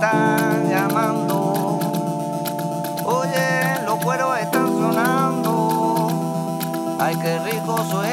[0.00, 1.78] están llamando.
[3.04, 6.08] Oye, los cueros están sonando.
[6.98, 8.09] Ay, qué rico soy.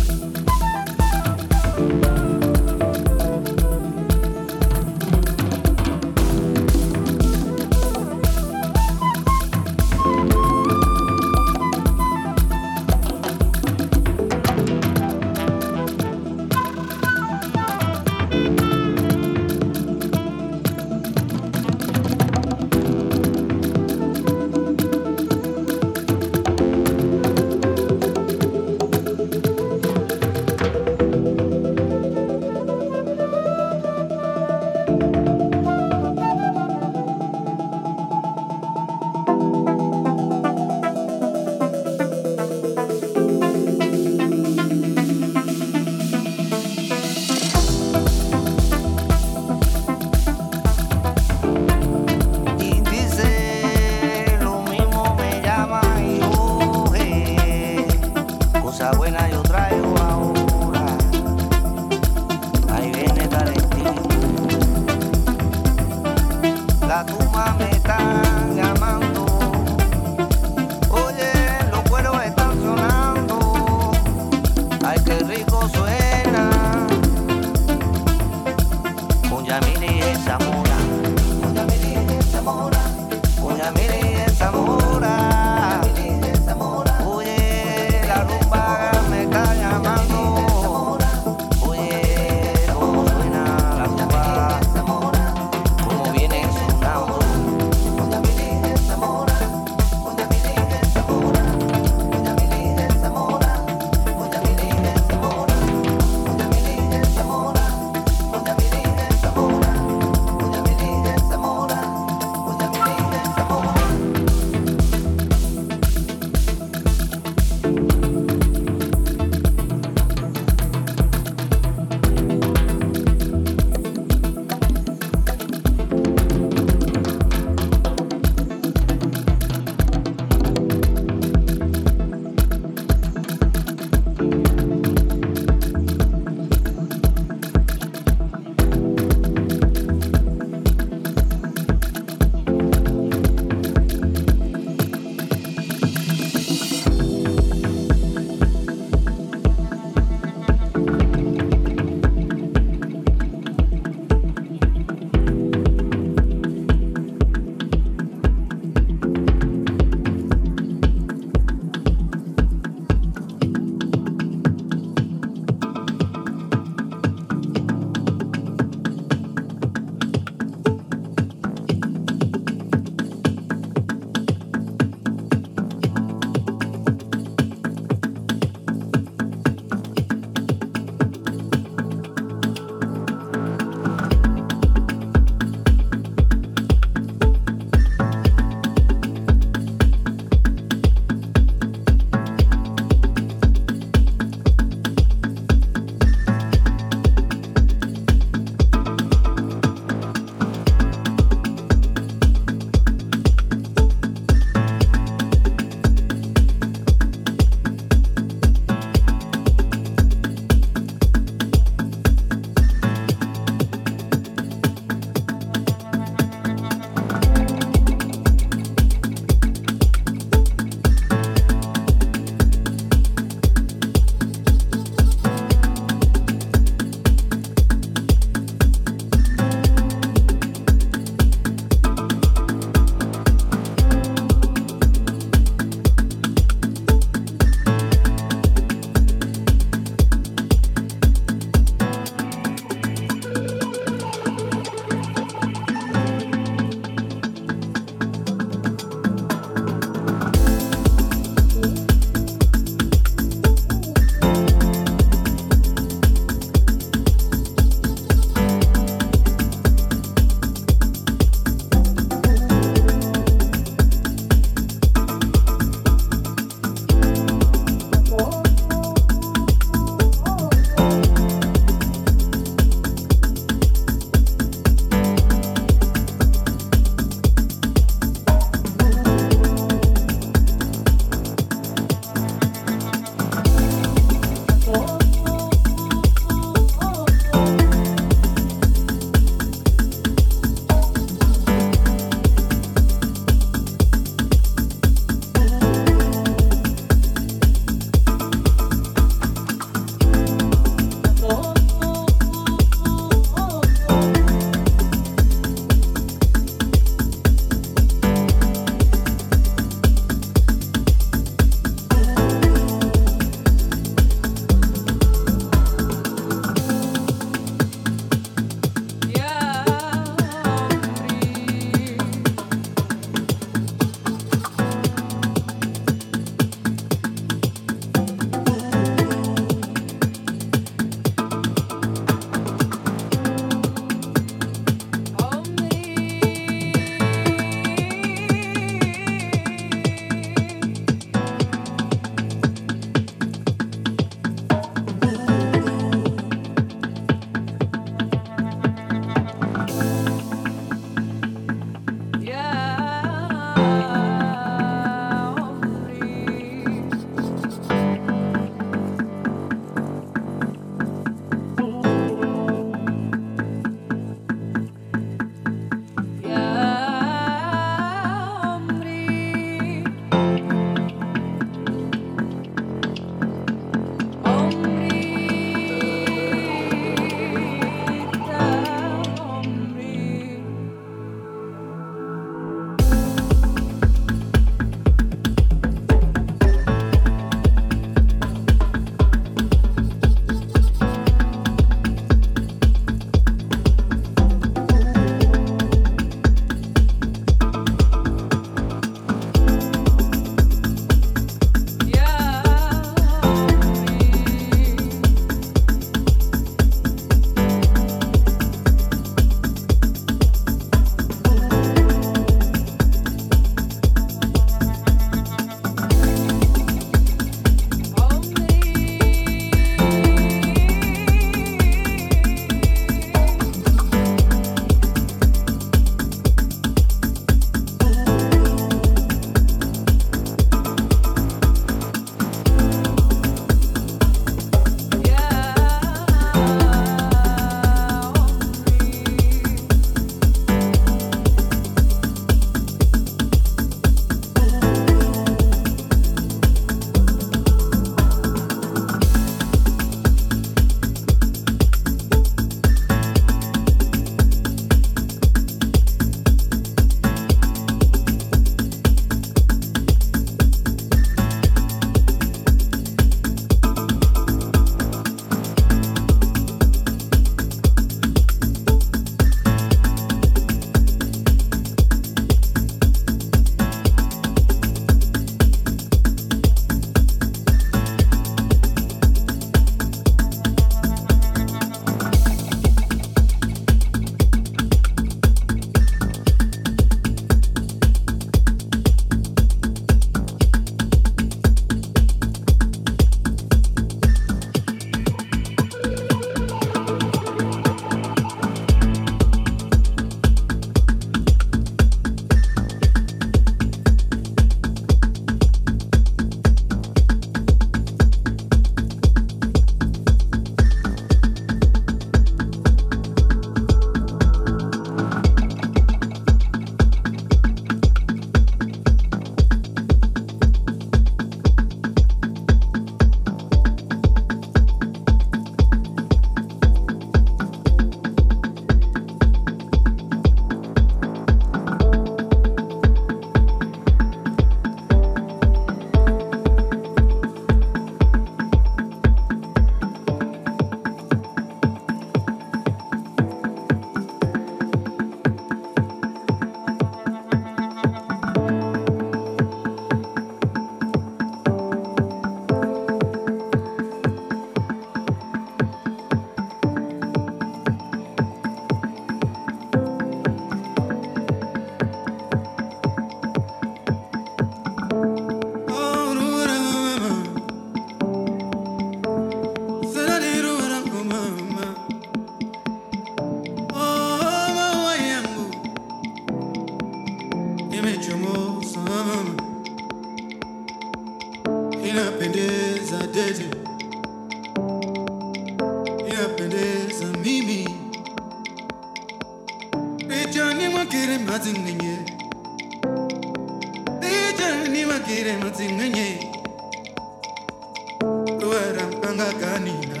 [599.16, 600.00] Ruaram Kanga Kanina.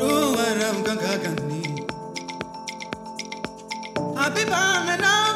[0.00, 1.62] Ruaram Kanga Kani.
[4.18, 5.34] Happy Bang and now